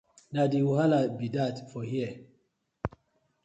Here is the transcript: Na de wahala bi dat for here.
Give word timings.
Na 0.33 0.43
de 0.51 0.59
wahala 0.67 0.99
bi 1.17 1.27
dat 1.35 1.55
for 1.71 1.83
here. 1.91 2.15